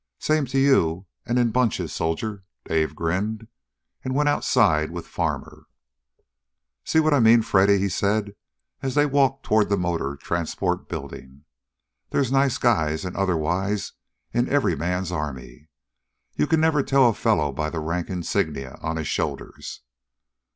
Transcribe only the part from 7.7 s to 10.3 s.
he said as they walked toward the motor